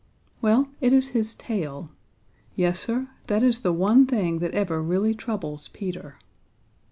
Well, 0.41 0.67
it 0.81 0.93
is 0.93 1.09
his 1.09 1.35
tail. 1.35 1.91
Yes, 2.55 2.79
Sir, 2.79 3.07
that 3.27 3.43
is 3.43 3.61
the 3.61 3.71
one 3.71 4.07
thing 4.07 4.39
that 4.39 4.55
ever 4.55 4.81
really 4.81 5.13
troubles 5.13 5.67
Peter. 5.73 6.17